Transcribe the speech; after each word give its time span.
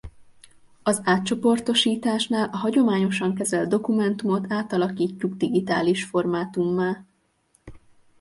Az 0.83 1.01
átcsoportosításnál 1.03 2.49
a 2.49 2.55
hagyományosan 2.57 3.35
kezelt 3.35 3.69
dokumentumot 3.69 4.45
átalakítjuk 4.51 5.33
digitális 5.33 6.03
formátummá. 6.05 7.05